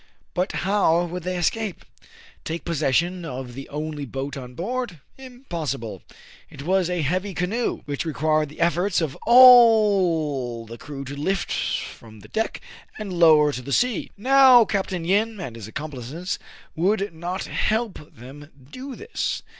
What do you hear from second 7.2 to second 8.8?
canoe, which required the